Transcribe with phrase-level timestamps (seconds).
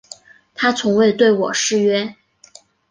[0.55, 2.15] 他从未对我失约